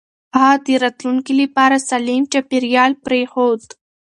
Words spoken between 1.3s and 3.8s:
لپاره سالم چاپېريال پرېښود.